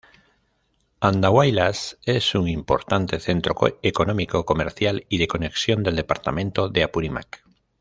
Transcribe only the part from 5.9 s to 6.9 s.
departamento de